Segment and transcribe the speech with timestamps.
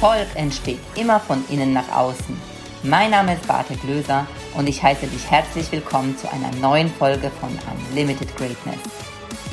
[0.00, 2.40] Erfolg entsteht immer von innen nach außen.
[2.84, 7.32] Mein Name ist Barte Glöser und ich heiße dich herzlich willkommen zu einer neuen Folge
[7.40, 7.50] von
[7.90, 8.78] Unlimited Greatness.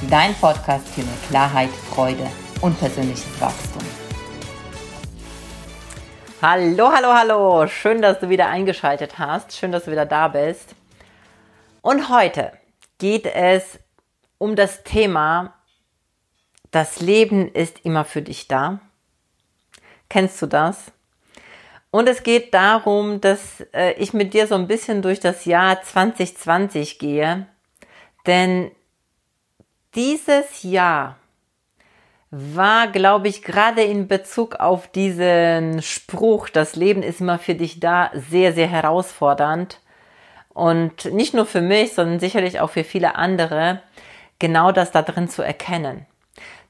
[0.07, 2.27] Dein Podcast für mehr Klarheit, Freude
[2.61, 3.81] und persönliches Wachstum.
[6.43, 7.65] Hallo, hallo, hallo.
[7.65, 9.57] Schön, dass du wieder eingeschaltet hast.
[9.57, 10.75] Schön, dass du wieder da bist.
[11.81, 12.51] Und heute
[12.99, 13.79] geht es
[14.37, 15.55] um das Thema,
[16.69, 18.79] das Leben ist immer für dich da.
[20.09, 20.91] Kennst du das?
[21.91, 25.81] Und es geht darum, dass äh, ich mit dir so ein bisschen durch das Jahr
[25.81, 27.47] 2020 gehe.
[28.27, 28.71] Denn
[29.95, 31.17] dieses Jahr
[32.31, 37.79] war, glaube ich, gerade in Bezug auf diesen Spruch, das Leben ist immer für dich
[37.79, 39.79] da, sehr, sehr herausfordernd.
[40.49, 43.81] Und nicht nur für mich, sondern sicherlich auch für viele andere,
[44.39, 46.05] genau das da drin zu erkennen.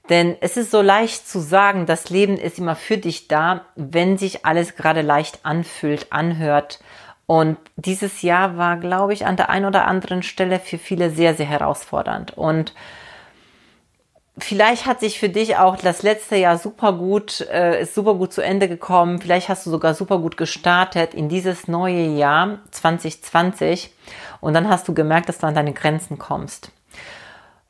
[0.09, 4.17] Denn es ist so leicht zu sagen, das Leben ist immer für dich da, wenn
[4.17, 6.79] sich alles gerade leicht anfühlt, anhört.
[7.25, 11.33] Und dieses Jahr war, glaube ich, an der einen oder anderen Stelle für viele sehr,
[11.33, 12.37] sehr herausfordernd.
[12.37, 12.75] Und
[14.37, 18.31] vielleicht hat sich für dich auch das letzte Jahr super gut, äh, ist super gut
[18.31, 19.19] zu Ende gekommen.
[19.19, 23.91] Vielleicht hast du sogar super gut gestartet in dieses neue Jahr 2020.
[24.39, 26.71] Und dann hast du gemerkt, dass du an deine Grenzen kommst.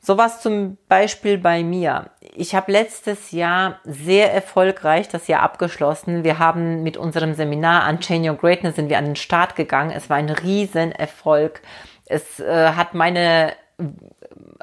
[0.06, 2.10] Sowas zum Beispiel bei mir.
[2.20, 6.22] Ich habe letztes Jahr sehr erfolgreich das Jahr abgeschlossen.
[6.22, 9.90] Wir haben mit unserem Seminar Unchain Your Greatness sind wir an den Start gegangen.
[9.90, 11.60] Es war ein Riesenerfolg.
[12.04, 13.54] Es äh, hat meine,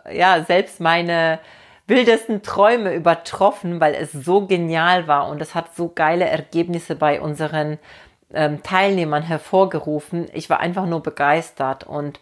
[0.10, 1.40] ja, selbst meine
[1.88, 7.20] wildesten Träume übertroffen, weil es so genial war und es hat so geile Ergebnisse bei
[7.20, 7.80] unseren
[8.34, 10.30] ähm, Teilnehmern hervorgerufen.
[10.32, 12.22] Ich war einfach nur begeistert und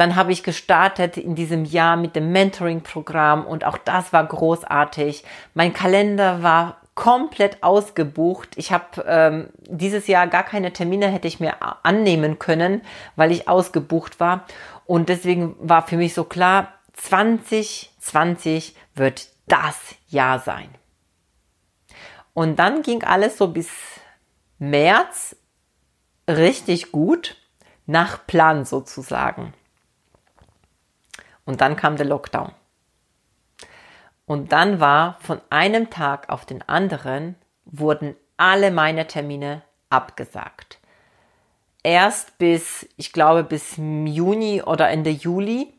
[0.00, 5.24] dann habe ich gestartet in diesem Jahr mit dem Mentoring-Programm und auch das war großartig.
[5.54, 8.50] Mein Kalender war komplett ausgebucht.
[8.56, 12.82] Ich habe ähm, dieses Jahr gar keine Termine hätte ich mir annehmen können,
[13.16, 14.46] weil ich ausgebucht war.
[14.86, 19.76] Und deswegen war für mich so klar, 2020 wird das
[20.08, 20.70] Jahr sein.
[22.32, 23.68] Und dann ging alles so bis
[24.58, 25.36] März
[26.28, 27.36] richtig gut
[27.86, 29.52] nach Plan sozusagen.
[31.46, 32.52] Und dann kam der Lockdown.
[34.26, 40.78] Und dann war von einem Tag auf den anderen wurden alle meine Termine abgesagt.
[41.82, 45.72] Erst bis, ich glaube, bis Juni oder Ende Juli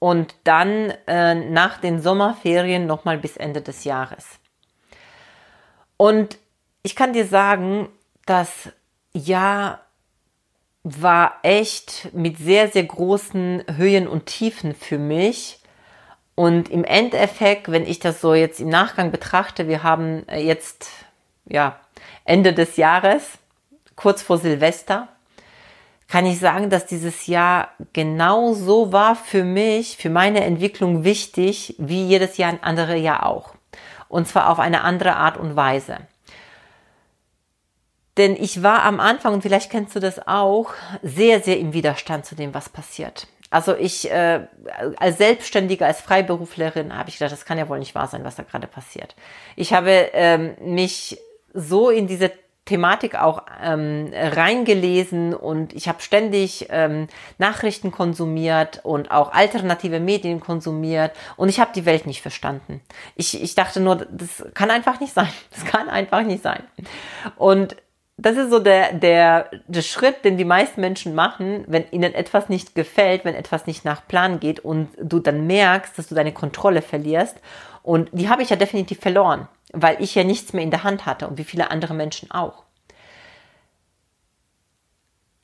[0.00, 4.40] und dann äh, nach den Sommerferien nochmal bis Ende des Jahres.
[5.96, 6.38] Und
[6.82, 7.88] ich kann dir sagen,
[8.26, 8.70] das
[9.12, 9.86] Jahr
[10.82, 15.60] war echt mit sehr, sehr großen Höhen und Tiefen für mich.
[16.34, 20.88] Und im Endeffekt, wenn ich das so jetzt im Nachgang betrachte, wir haben äh, jetzt,
[21.44, 21.78] ja,
[22.24, 23.38] Ende des Jahres,
[23.94, 25.08] kurz vor Silvester,
[26.08, 31.76] kann ich sagen, dass dieses Jahr genau so war für mich, für meine Entwicklung wichtig,
[31.78, 33.54] wie jedes Jahr ein anderes Jahr auch.
[34.08, 35.98] Und zwar auf eine andere Art und Weise.
[38.20, 42.26] Denn ich war am Anfang, und vielleicht kennst du das auch, sehr, sehr im Widerstand
[42.26, 43.28] zu dem, was passiert.
[43.48, 44.40] Also ich äh,
[44.98, 48.36] als Selbstständige, als Freiberuflerin habe ich gedacht, das kann ja wohl nicht wahr sein, was
[48.36, 49.16] da gerade passiert.
[49.56, 51.18] Ich habe ähm, mich
[51.54, 52.30] so in diese
[52.66, 57.06] Thematik auch ähm, reingelesen und ich habe ständig ähm,
[57.38, 62.82] Nachrichten konsumiert und auch alternative Medien konsumiert und ich habe die Welt nicht verstanden.
[63.16, 65.30] Ich, ich dachte nur, das kann einfach nicht sein.
[65.52, 66.62] Das kann einfach nicht sein.
[67.36, 67.76] Und
[68.20, 72.50] das ist so der, der, der Schritt, den die meisten Menschen machen, wenn ihnen etwas
[72.50, 76.32] nicht gefällt, wenn etwas nicht nach Plan geht und du dann merkst, dass du deine
[76.32, 77.38] Kontrolle verlierst.
[77.82, 81.06] Und die habe ich ja definitiv verloren, weil ich ja nichts mehr in der Hand
[81.06, 82.64] hatte und wie viele andere Menschen auch.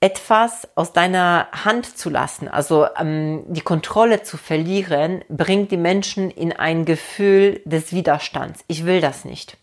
[0.01, 6.31] Etwas aus deiner Hand zu lassen, also ähm, die Kontrolle zu verlieren, bringt die Menschen
[6.31, 8.63] in ein Gefühl des Widerstands.
[8.69, 9.57] Ich will das nicht.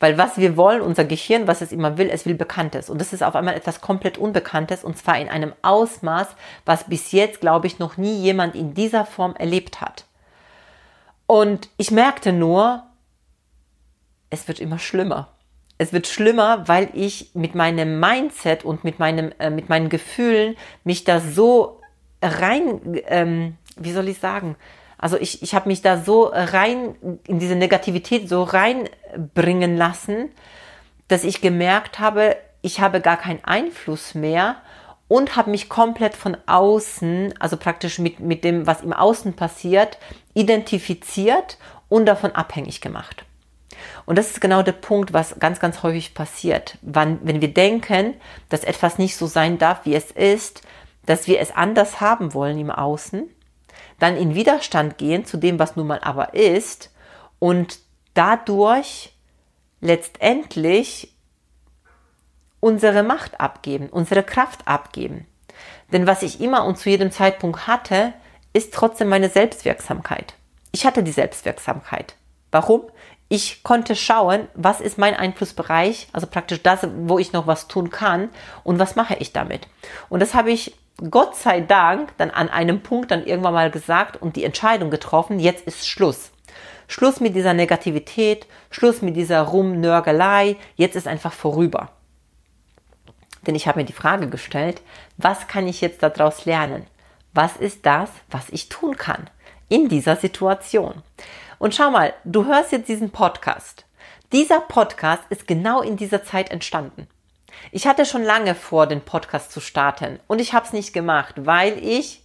[0.00, 2.88] Weil was wir wollen, unser Gehirn, was es immer will, es will Bekanntes.
[2.88, 6.28] Und das ist auf einmal etwas komplett Unbekanntes und zwar in einem Ausmaß,
[6.64, 10.06] was bis jetzt, glaube ich, noch nie jemand in dieser Form erlebt hat.
[11.26, 12.82] Und ich merkte nur,
[14.30, 15.28] es wird immer schlimmer.
[15.76, 20.56] Es wird schlimmer, weil ich mit meinem Mindset und mit meinem, äh, mit meinen Gefühlen
[20.82, 21.80] mich da so
[22.22, 24.56] rein, ähm, wie soll ich sagen,
[25.00, 26.94] also ich, ich habe mich da so rein,
[27.26, 30.28] in diese Negativität so reinbringen lassen,
[31.08, 34.56] dass ich gemerkt habe, ich habe gar keinen Einfluss mehr
[35.08, 39.96] und habe mich komplett von außen, also praktisch mit, mit dem, was im Außen passiert,
[40.34, 41.56] identifiziert
[41.88, 43.24] und davon abhängig gemacht.
[44.04, 46.76] Und das ist genau der Punkt, was ganz, ganz häufig passiert.
[46.82, 48.14] Wann, wenn wir denken,
[48.50, 50.60] dass etwas nicht so sein darf, wie es ist,
[51.06, 53.30] dass wir es anders haben wollen im Außen,
[54.00, 56.90] dann in Widerstand gehen zu dem, was nun mal aber ist
[57.38, 57.78] und
[58.14, 59.12] dadurch
[59.80, 61.14] letztendlich
[62.58, 65.26] unsere Macht abgeben, unsere Kraft abgeben.
[65.92, 68.12] Denn was ich immer und zu jedem Zeitpunkt hatte,
[68.52, 70.34] ist trotzdem meine Selbstwirksamkeit.
[70.72, 72.16] Ich hatte die Selbstwirksamkeit.
[72.50, 72.82] Warum?
[73.28, 77.90] Ich konnte schauen, was ist mein Einflussbereich, also praktisch das, wo ich noch was tun
[77.90, 78.28] kann
[78.64, 79.68] und was mache ich damit.
[80.08, 80.74] Und das habe ich
[81.08, 85.38] Gott sei Dank dann an einem Punkt dann irgendwann mal gesagt und die Entscheidung getroffen,
[85.38, 86.30] jetzt ist Schluss.
[86.88, 91.90] Schluss mit dieser Negativität, Schluss mit dieser Rumnörgelei, jetzt ist einfach vorüber.
[93.46, 94.82] Denn ich habe mir die Frage gestellt,
[95.16, 96.86] was kann ich jetzt daraus lernen?
[97.32, 99.30] Was ist das, was ich tun kann
[99.68, 101.02] in dieser Situation?
[101.58, 103.86] Und schau mal, du hörst jetzt diesen Podcast.
[104.32, 107.06] Dieser Podcast ist genau in dieser Zeit entstanden.
[107.72, 111.34] Ich hatte schon lange vor, den Podcast zu starten und ich habe es nicht gemacht,
[111.38, 112.22] weil ich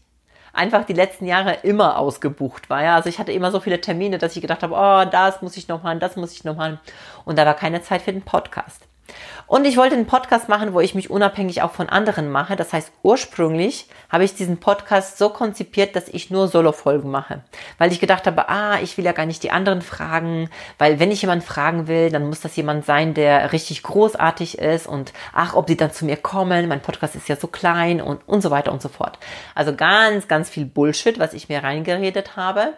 [0.54, 2.84] einfach die letzten Jahre immer ausgebucht war.
[2.84, 2.96] Ja?
[2.96, 5.68] Also ich hatte immer so viele Termine, dass ich gedacht habe, oh, das muss ich
[5.68, 6.80] noch machen, das muss ich noch machen.
[7.26, 8.88] Und da war keine Zeit für den Podcast.
[9.48, 12.56] Und ich wollte einen Podcast machen, wo ich mich unabhängig auch von anderen mache.
[12.56, 17.44] Das heißt, ursprünglich habe ich diesen Podcast so konzipiert, dass ich nur Solo-Folgen mache.
[17.78, 20.50] Weil ich gedacht habe, ah, ich will ja gar nicht die anderen fragen,
[20.80, 24.88] weil wenn ich jemanden fragen will, dann muss das jemand sein, der richtig großartig ist
[24.88, 28.28] und ach, ob die dann zu mir kommen, mein Podcast ist ja so klein und,
[28.28, 29.20] und so weiter und so fort.
[29.54, 32.74] Also ganz, ganz viel Bullshit, was ich mir reingeredet habe.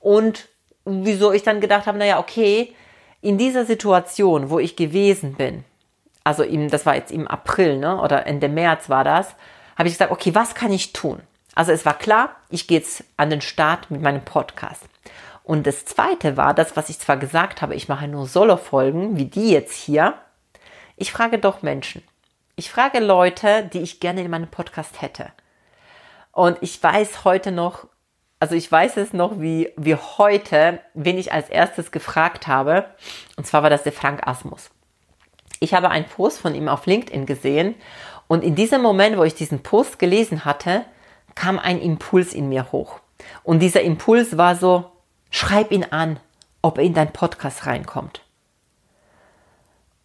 [0.00, 0.48] Und
[0.84, 2.74] wieso ich dann gedacht habe, naja, okay,
[3.20, 5.64] in dieser Situation, wo ich gewesen bin,
[6.24, 9.34] also im, das war jetzt im April, ne, oder Ende März war das,
[9.76, 11.20] habe ich gesagt, okay, was kann ich tun?
[11.54, 14.84] Also es war klar, ich gehe jetzt an den Start mit meinem Podcast.
[15.42, 19.24] Und das zweite war, das, was ich zwar gesagt habe, ich mache nur Solo-Folgen, wie
[19.24, 20.14] die jetzt hier.
[20.96, 22.02] Ich frage doch Menschen.
[22.54, 25.32] Ich frage Leute, die ich gerne in meinem Podcast hätte.
[26.32, 27.86] Und ich weiß heute noch,
[28.40, 32.86] also ich weiß es noch wie, wie heute, wen ich als erstes gefragt habe.
[33.36, 34.70] Und zwar war das der Frank Asmus.
[35.60, 37.74] Ich habe einen Post von ihm auf LinkedIn gesehen
[38.28, 40.84] und in diesem Moment, wo ich diesen Post gelesen hatte,
[41.34, 43.00] kam ein Impuls in mir hoch.
[43.42, 44.92] Und dieser Impuls war so,
[45.30, 46.20] schreib ihn an,
[46.62, 48.22] ob er in dein Podcast reinkommt.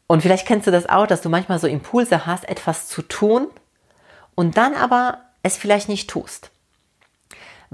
[0.07, 3.47] Und vielleicht kennst du das auch, dass du manchmal so Impulse hast, etwas zu tun
[4.35, 6.51] und dann aber es vielleicht nicht tust.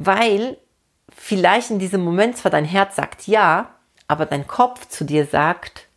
[0.01, 0.57] Weil
[1.13, 3.75] vielleicht in diesem Moment zwar dein Herz sagt ja,
[4.07, 5.87] aber dein Kopf zu dir sagt,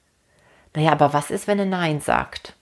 [0.75, 2.54] naja, aber was ist, wenn er Nein sagt?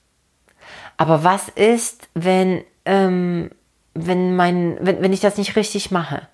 [0.98, 3.50] Aber was ist, wenn, ähm,
[3.94, 6.28] wenn, mein, wenn, wenn ich das nicht richtig mache?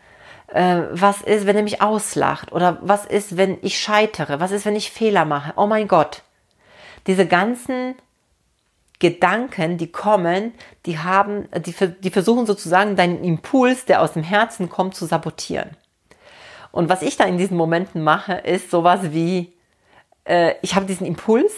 [0.48, 2.50] Äh, was ist, wenn er mich auslacht?
[2.50, 4.40] Oder was ist, wenn ich scheitere?
[4.40, 5.52] Was ist, wenn ich Fehler mache?
[5.54, 6.22] Oh mein Gott.
[7.06, 7.94] Diese ganzen
[8.98, 10.54] Gedanken, die kommen,
[10.86, 15.76] die haben, die, die versuchen sozusagen deinen Impuls, der aus dem Herzen kommt, zu sabotieren.
[16.72, 19.52] Und was ich da in diesen Momenten mache, ist sowas wie,
[20.24, 21.52] äh, ich habe diesen Impuls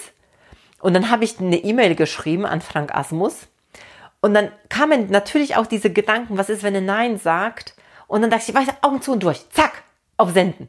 [0.81, 3.49] und dann habe ich eine E-Mail geschrieben an Frank Asmus
[4.21, 7.75] und dann kamen natürlich auch diese Gedanken, was ist, wenn er Nein sagt?
[8.09, 9.83] Und dann dachte ich, weiß, Augen zu und durch, zack,
[10.17, 10.69] auf Senden.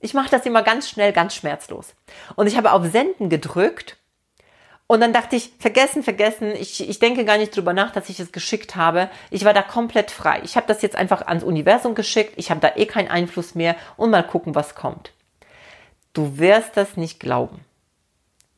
[0.00, 1.94] Ich mache das immer ganz schnell, ganz schmerzlos.
[2.36, 3.96] Und ich habe auf Senden gedrückt
[4.88, 8.20] und dann dachte ich, vergessen, vergessen, ich, ich denke gar nicht drüber nach, dass ich
[8.20, 9.10] es geschickt habe.
[9.30, 10.40] Ich war da komplett frei.
[10.44, 13.74] Ich habe das jetzt einfach ans Universum geschickt, ich habe da eh keinen Einfluss mehr
[13.96, 15.12] und mal gucken, was kommt.
[16.12, 17.64] Du wirst das nicht glauben.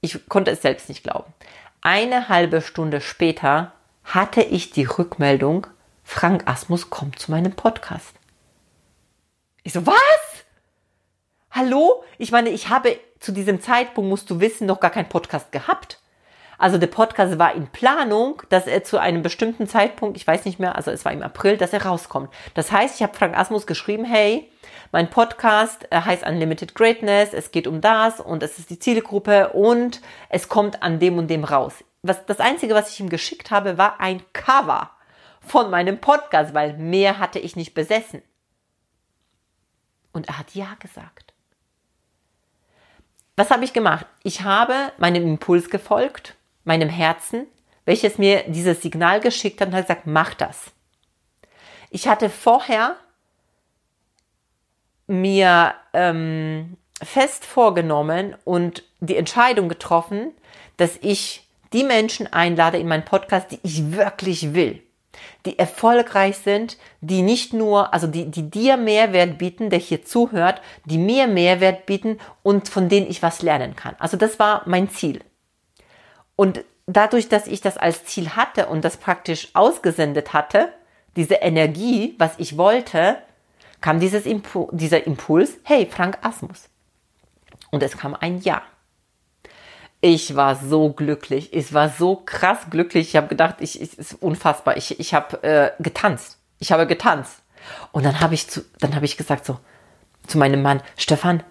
[0.00, 1.32] Ich konnte es selbst nicht glauben.
[1.80, 3.72] Eine halbe Stunde später
[4.04, 5.66] hatte ich die Rückmeldung,
[6.04, 8.14] Frank Asmus kommt zu meinem Podcast.
[9.62, 9.96] Ich so, was?
[11.50, 12.04] Hallo?
[12.18, 15.98] Ich meine, ich habe zu diesem Zeitpunkt, musst du wissen, noch gar keinen Podcast gehabt.
[16.58, 20.58] Also der Podcast war in Planung, dass er zu einem bestimmten Zeitpunkt, ich weiß nicht
[20.58, 22.30] mehr, also es war im April, dass er rauskommt.
[22.54, 24.50] Das heißt, ich habe Frank Asmus geschrieben, hey,
[24.90, 29.50] mein Podcast äh, heißt Unlimited Greatness, es geht um das und es ist die Zielgruppe
[29.50, 30.00] und
[30.30, 31.84] es kommt an dem und dem raus.
[32.02, 34.90] Was, das Einzige, was ich ihm geschickt habe, war ein Cover
[35.40, 38.20] von meinem Podcast, weil mehr hatte ich nicht besessen.
[40.12, 41.32] Und er hat Ja gesagt.
[43.36, 44.06] Was habe ich gemacht?
[44.24, 46.34] Ich habe meinem Impuls gefolgt
[46.68, 47.46] meinem Herzen,
[47.84, 50.70] welches mir dieses Signal geschickt hat und hat gesagt, mach das.
[51.90, 52.96] Ich hatte vorher
[55.06, 60.32] mir ähm, fest vorgenommen und die Entscheidung getroffen,
[60.76, 64.82] dass ich die Menschen einlade in meinen Podcast, die ich wirklich will.
[65.46, 70.60] die erfolgreich sind, die nicht nur, also die, die dir Mehrwert bieten, der hier zuhört,
[70.84, 73.96] die mir Mehrwert bieten und von denen ich was lernen kann.
[73.98, 75.20] Also das war mein Ziel.
[76.38, 80.72] Und dadurch, dass ich das als Ziel hatte und das praktisch ausgesendet hatte,
[81.16, 83.18] diese Energie, was ich wollte,
[83.80, 86.68] kam dieses Impu dieser Impuls, hey, Frank Asmus.
[87.72, 88.62] Und es kam ein Ja.
[90.00, 91.52] Ich war so glücklich.
[91.52, 93.08] Ich war so krass glücklich.
[93.08, 94.76] Ich habe gedacht, ich, ich ist unfassbar.
[94.76, 96.38] Ich, ich habe äh, getanzt.
[96.60, 97.42] Ich habe getanzt.
[97.90, 99.58] Und dann habe ich zu, dann habe ich gesagt so
[100.28, 101.42] zu meinem Mann, Stefan,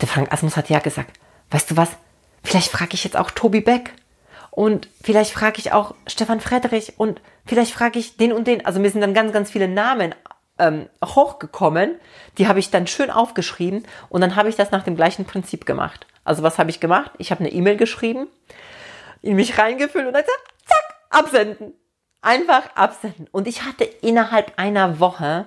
[0.00, 1.18] der Frank Asmus hat ja gesagt,
[1.50, 1.90] weißt du was?
[2.46, 3.92] Vielleicht frage ich jetzt auch Tobi Beck.
[4.52, 8.64] Und vielleicht frage ich auch Stefan Friedrich und vielleicht frage ich den und den.
[8.64, 10.14] Also mir sind dann ganz, ganz viele Namen
[10.56, 11.96] ähm, hochgekommen.
[12.38, 15.66] Die habe ich dann schön aufgeschrieben und dann habe ich das nach dem gleichen Prinzip
[15.66, 16.06] gemacht.
[16.22, 17.10] Also was habe ich gemacht?
[17.18, 18.28] Ich habe eine E-Mail geschrieben,
[19.22, 21.74] in mich reingefüllt und dann gesagt, zack, absenden.
[22.22, 23.26] Einfach absenden.
[23.32, 25.46] Und ich hatte innerhalb einer Woche,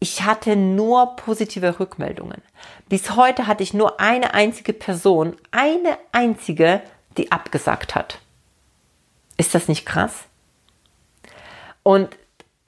[0.00, 2.40] ich hatte nur positive Rückmeldungen.
[2.88, 6.80] Bis heute hatte ich nur eine einzige Person, eine einzige,
[7.18, 8.18] die abgesagt hat.
[9.36, 10.24] Ist das nicht krass?
[11.82, 12.16] Und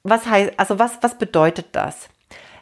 [0.02, 2.10] was heißt, also was, was bedeutet das?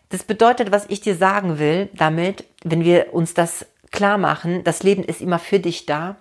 [0.09, 4.85] Das bedeutet, was ich dir sagen will, damit, wenn wir uns das klar machen, das
[4.85, 6.15] Leben ist immer für dich da,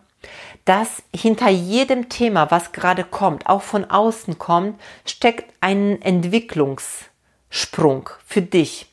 [0.65, 8.43] dass hinter jedem Thema, was gerade kommt, auch von außen kommt, steckt ein Entwicklungssprung für
[8.43, 8.85] dich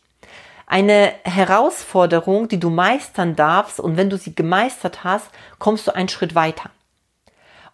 [0.67, 5.29] eine Herausforderung, die du meistern darfst und wenn du sie gemeistert hast,
[5.59, 6.71] kommst du einen Schritt weiter.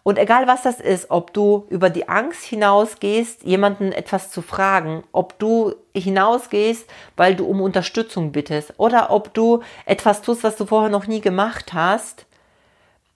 [0.03, 5.05] Und egal was das ist, ob du über die Angst hinausgehst, jemanden etwas zu fragen,
[5.13, 10.65] ob du hinausgehst, weil du um Unterstützung bittest oder ob du etwas tust, was du
[10.65, 12.25] vorher noch nie gemacht hast,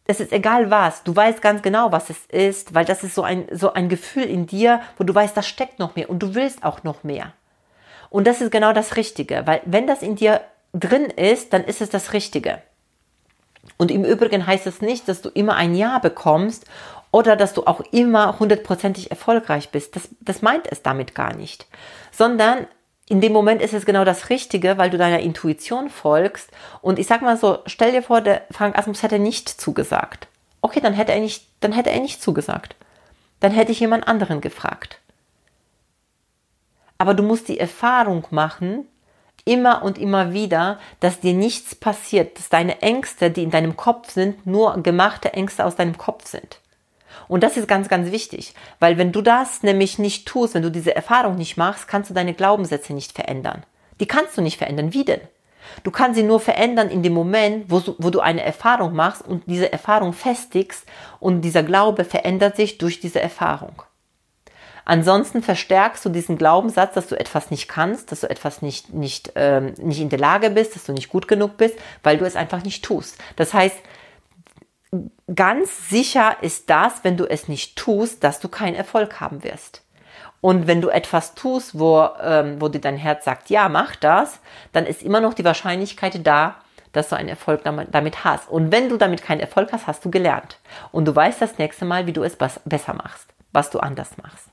[0.05, 3.23] es ist egal was, du weißt ganz genau, was es ist, weil das ist so
[3.23, 6.33] ein, so ein Gefühl in dir, wo du weißt, da steckt noch mehr und du
[6.33, 7.33] willst auch noch mehr.
[8.09, 10.41] Und das ist genau das Richtige, weil wenn das in dir
[10.73, 12.61] drin ist, dann ist es das Richtige.
[13.77, 16.65] Und im Übrigen heißt es nicht, dass du immer ein Ja bekommst
[17.11, 19.95] oder dass du auch immer hundertprozentig erfolgreich bist.
[19.95, 21.67] Das, das meint es damit gar nicht.
[22.11, 22.67] Sondern
[23.09, 26.49] in dem Moment ist es genau das Richtige, weil du deiner Intuition folgst.
[26.81, 30.27] Und ich sag mal so, stell dir vor, der Frank Asmus hätte nicht zugesagt.
[30.61, 32.75] Okay, dann hätte er nicht, dann hätte er nicht zugesagt.
[33.39, 34.99] Dann hätte ich jemand anderen gefragt.
[36.97, 38.87] Aber du musst die Erfahrung machen,
[39.45, 44.11] immer und immer wieder, dass dir nichts passiert, dass deine Ängste, die in deinem Kopf
[44.11, 46.59] sind, nur gemachte Ängste aus deinem Kopf sind.
[47.27, 50.71] Und das ist ganz, ganz wichtig, weil wenn du das nämlich nicht tust, wenn du
[50.71, 53.63] diese Erfahrung nicht machst, kannst du deine Glaubenssätze nicht verändern.
[53.99, 54.93] Die kannst du nicht verändern.
[54.93, 55.21] Wie denn?
[55.83, 59.43] Du kannst sie nur verändern in dem Moment, wo, wo du eine Erfahrung machst und
[59.47, 60.85] diese Erfahrung festigst
[61.19, 63.81] und dieser Glaube verändert sich durch diese Erfahrung.
[64.89, 69.33] Ansonsten verstärkst du diesen Glaubenssatz, dass du etwas nicht kannst, dass du etwas nicht, nicht,
[69.35, 72.37] ähm, nicht in der Lage bist, dass du nicht gut genug bist, weil du es
[72.37, 73.17] einfach nicht tust.
[73.35, 73.75] Das heißt,
[75.35, 79.83] ganz sicher ist das, wenn du es nicht tust, dass du keinen Erfolg haben wirst.
[80.39, 84.39] Und wenn du etwas tust, wo, ähm, wo dir dein Herz sagt, ja, mach das,
[84.71, 86.55] dann ist immer noch die Wahrscheinlichkeit da,
[86.93, 88.47] dass du einen Erfolg damit hast.
[88.47, 90.59] Und wenn du damit keinen Erfolg hast, hast du gelernt.
[90.93, 94.47] Und du weißt das nächste Mal, wie du es besser machst, was du anders machst.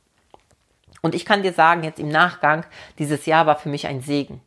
[1.05, 2.65] Und ich kann dir sagen, jetzt im Nachgang,
[2.99, 4.41] dieses Jahr war für mich ein Segen.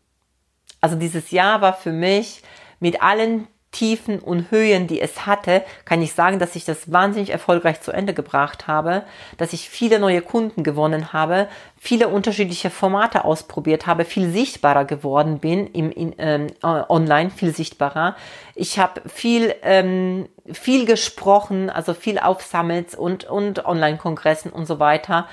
[0.82, 2.42] Also dieses Jahr war für mich
[2.80, 7.30] mit allen Tiefen und Höhen, die es hatte, kann ich sagen, dass ich das wahnsinnig
[7.30, 9.04] erfolgreich zu Ende gebracht habe,
[9.38, 11.48] dass ich viele neue Kunden gewonnen habe,
[11.78, 18.16] viele unterschiedliche Formate ausprobiert habe, viel sichtbarer geworden bin im in, ähm, online, viel sichtbarer.
[18.56, 24.80] Ich habe viel ähm, viel gesprochen, also viel auf Summits und und Online-Kongressen und so
[24.80, 25.28] weiter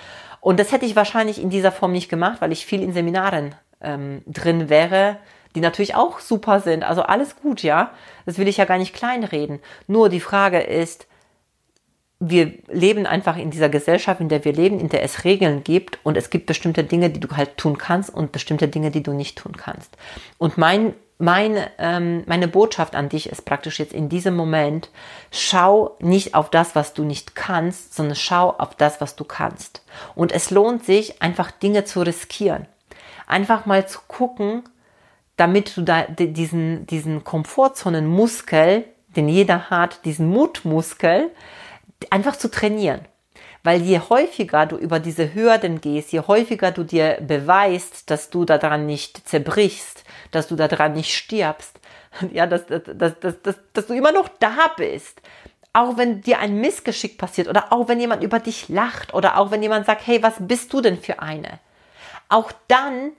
[0.45, 3.55] und das hätte ich wahrscheinlich in dieser Form nicht gemacht, weil ich viel in Seminaren
[3.81, 5.17] ähm, drin wäre,
[5.55, 6.85] die natürlich auch super sind.
[6.85, 7.93] Also alles gut, ja.
[8.27, 9.61] Das will ich ja gar nicht kleinreden.
[9.87, 11.07] Nur die Frage ist,
[12.21, 15.99] wir leben einfach in dieser Gesellschaft, in der wir leben, in der es Regeln gibt
[16.03, 19.15] und es gibt bestimmte Dinge, die du halt tun kannst und bestimmte Dinge, die du
[19.15, 19.97] nicht tun kannst.
[20.37, 20.93] Und mein
[21.25, 24.90] meine, ähm, meine Botschaft an dich ist praktisch jetzt in diesem Moment,
[25.31, 29.83] schau nicht auf das, was du nicht kannst, sondern schau auf das, was du kannst.
[30.14, 32.66] Und es lohnt sich, einfach Dinge zu riskieren.
[33.26, 34.62] Einfach mal zu gucken,
[35.37, 38.85] damit du da diesen, diesen Komfortzonenmuskel,
[39.16, 41.31] den jeder hat, diesen Mutmuskel,
[42.11, 43.00] einfach zu trainieren.
[43.64, 48.44] Weil je häufiger du über diese Hürden gehst, je häufiger du dir beweist, dass du
[48.44, 51.80] daran nicht zerbrichst, dass du daran nicht stirbst,
[52.33, 55.21] ja, dass, dass, dass, dass, dass du immer noch da bist,
[55.73, 59.50] auch wenn dir ein Missgeschick passiert oder auch wenn jemand über dich lacht oder auch
[59.50, 61.59] wenn jemand sagt, hey, was bist du denn für eine?
[62.28, 63.12] Auch dann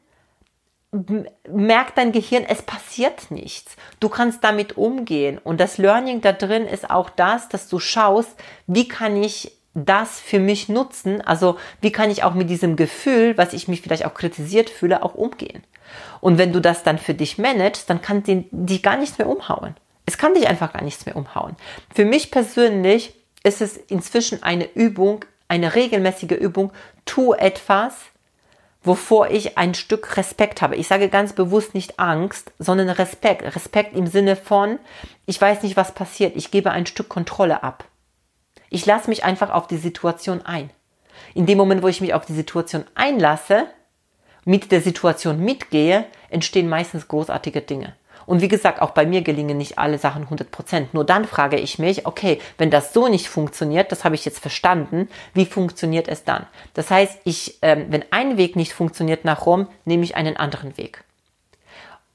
[1.50, 3.76] merkt dein Gehirn, es passiert nichts.
[4.00, 5.40] Du kannst damit umgehen.
[5.44, 8.36] Und das Learning da drin ist auch das, dass du schaust,
[8.68, 11.22] wie kann ich das für mich nutzen?
[11.22, 15.04] Also wie kann ich auch mit diesem Gefühl, was ich mich vielleicht auch kritisiert fühle,
[15.04, 15.64] auch umgehen?
[16.22, 19.76] Und wenn du das dann für dich managst, dann kann die gar nichts mehr umhauen.
[20.08, 21.56] Es kann dich einfach gar nichts mehr umhauen.
[21.94, 23.14] Für mich persönlich
[23.44, 26.72] ist es inzwischen eine Übung, eine regelmäßige Übung,
[27.06, 27.94] tu etwas,
[28.84, 30.76] wovor ich ein Stück Respekt habe.
[30.76, 33.56] Ich sage ganz bewusst nicht Angst, sondern Respekt.
[33.56, 34.80] Respekt im Sinne von,
[35.26, 36.36] ich weiß nicht, was passiert.
[36.36, 37.86] Ich gebe ein Stück Kontrolle ab.
[38.76, 40.70] Ich lasse mich einfach auf die Situation ein.
[41.34, 43.68] In dem Moment, wo ich mich auf die Situation einlasse,
[44.44, 47.96] mit der Situation mitgehe, entstehen meistens großartige Dinge.
[48.26, 50.94] Und wie gesagt, auch bei mir gelingen nicht alle Sachen 100 Prozent.
[50.94, 54.40] Nur dann frage ich mich, okay, wenn das so nicht funktioniert, das habe ich jetzt
[54.40, 56.46] verstanden, wie funktioniert es dann?
[56.74, 60.78] Das heißt, ich, ähm, wenn ein Weg nicht funktioniert nach Rom, nehme ich einen anderen
[60.78, 61.06] Weg.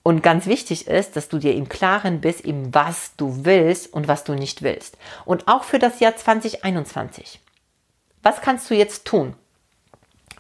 [0.03, 4.09] Und ganz wichtig ist, dass du dir im Klaren bist, eben was du willst und
[4.09, 4.97] was du nicht willst.
[5.27, 7.41] Und auch für das Jahr 2021.
[8.23, 9.35] Was kannst du jetzt tun?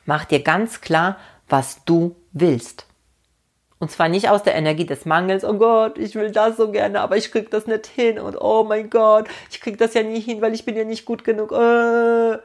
[0.06, 2.86] Mach dir ganz klar, was du willst.
[3.78, 7.00] Und zwar nicht aus der Energie des Mangels, oh Gott, ich will das so gerne,
[7.00, 10.20] aber ich krieg das nicht hin und oh mein Gott, ich krieg das ja nie
[10.20, 11.52] hin, weil ich bin ja nicht gut genug.
[11.52, 12.38] Äh,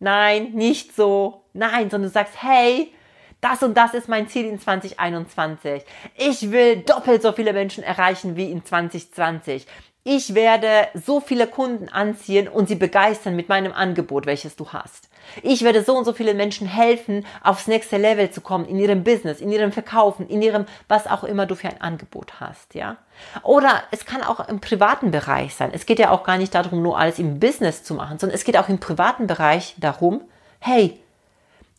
[0.00, 1.44] nein, nicht so.
[1.54, 2.92] Nein, sondern du sagst, hey,
[3.42, 5.84] das und das ist mein Ziel in 2021.
[6.16, 9.66] Ich will doppelt so viele Menschen erreichen wie in 2020.
[10.04, 15.08] Ich werde so viele Kunden anziehen und sie begeistern mit meinem Angebot, welches du hast.
[15.42, 19.04] Ich werde so und so vielen Menschen helfen, aufs nächste Level zu kommen, in ihrem
[19.04, 22.96] Business, in ihrem Verkaufen, in ihrem, was auch immer du für ein Angebot hast, ja.
[23.42, 25.70] Oder es kann auch im privaten Bereich sein.
[25.72, 28.44] Es geht ja auch gar nicht darum, nur alles im Business zu machen, sondern es
[28.44, 30.22] geht auch im privaten Bereich darum,
[30.58, 31.01] hey,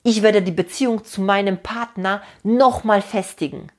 [0.04, 3.72] ich werde die Beziehung zu meinem Partner nochmal festigen.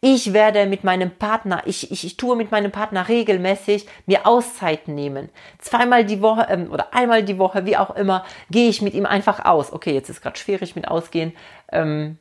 [0.00, 4.94] Ich werde mit meinem Partner, ich, ich, ich tue mit meinem Partner regelmäßig mir Auszeiten
[4.94, 5.28] nehmen.
[5.58, 9.06] Zweimal die Woche ähm, oder einmal die Woche, wie auch immer, gehe ich mit ihm
[9.06, 9.72] einfach aus.
[9.72, 11.32] Okay, jetzt ist gerade schwierig mit Ausgehen.
[11.70, 12.18] Ähm,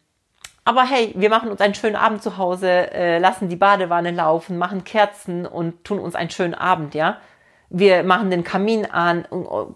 [0.64, 4.60] aber hey, wir machen uns einen schönen Abend zu Hause, äh, lassen die Badewanne laufen,
[4.60, 7.18] machen Kerzen und tun uns einen schönen Abend, ja.
[7.74, 9.26] Wir machen den Kamin an,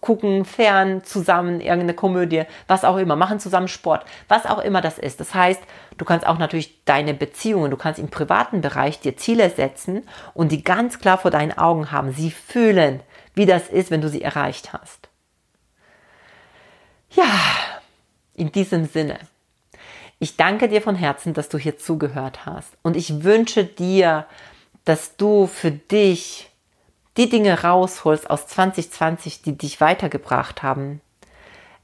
[0.01, 4.97] gucken fern zusammen irgendeine Komödie, was auch immer, machen zusammen Sport, was auch immer das
[4.97, 5.21] ist.
[5.21, 5.61] Das heißt,
[5.97, 10.03] du kannst auch natürlich deine Beziehungen, du kannst im privaten Bereich dir Ziele setzen
[10.33, 12.11] und die ganz klar vor deinen Augen haben.
[12.11, 12.99] Sie fühlen,
[13.33, 15.07] wie das ist, wenn du sie erreicht hast.
[17.11, 17.31] Ja,
[18.33, 19.19] in diesem Sinne.
[20.19, 22.73] Ich danke dir von Herzen, dass du hier zugehört hast.
[22.81, 24.25] Und ich wünsche dir,
[24.83, 26.49] dass du für dich
[27.17, 31.01] die Dinge rausholst aus 2020, die dich weitergebracht haben.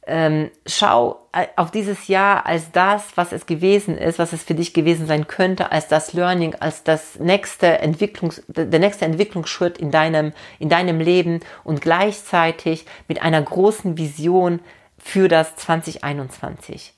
[0.08, 4.56] Ähm, schau äh, auf dieses Jahr als das, was es gewesen ist, was es für
[4.56, 9.92] dich gewesen sein könnte, als das Learning, als das nächste Entwicklungs, der nächste Entwicklungsschritt in
[9.92, 14.60] deinem, in deinem Leben und gleichzeitig mit einer großen Vision
[14.98, 16.96] für das 2021.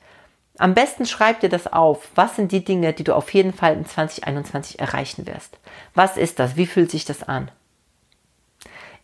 [0.57, 2.09] Am besten schreib dir das auf.
[2.15, 5.57] Was sind die Dinge, die du auf jeden Fall in 2021 erreichen wirst?
[5.93, 6.55] Was ist das?
[6.55, 7.51] Wie fühlt sich das an?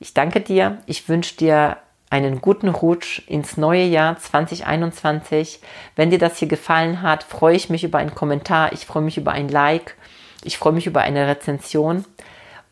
[0.02, 0.78] Ich danke dir.
[0.86, 1.76] Ich wünsche dir
[2.10, 5.60] einen guten Rutsch ins neue Jahr 2021.
[5.98, 8.72] Wenn dir das hier gefallen hat, freue ich mich über einen Kommentar.
[8.72, 9.98] Ich freue mich über ein Like.
[10.46, 12.06] Ich freue mich über eine Rezension.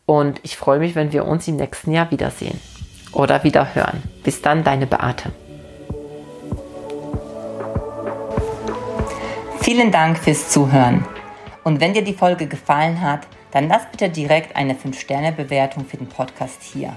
[0.06, 2.58] Und ich freue mich, wenn wir uns im nächsten Jahr wiedersehen
[3.12, 4.02] oder wieder hören.
[4.24, 5.30] Bis dann, deine Beate.
[9.60, 11.06] Vielen Dank fürs Zuhören.
[11.62, 16.08] Und wenn dir die Folge gefallen hat, dann lass bitte direkt eine 5-Sterne-Bewertung für den
[16.08, 16.96] Podcast hier.